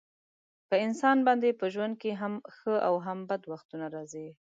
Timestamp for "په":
0.69-0.75, 1.59-1.65